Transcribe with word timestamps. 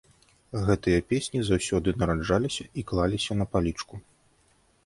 Гэтыя 0.69 0.99
песні 1.11 1.43
заўсёды 1.51 1.93
нараджаліся 2.05 2.63
і 2.83 2.87
клаліся 2.93 3.33
на 3.43 3.49
палічку. 3.55 3.95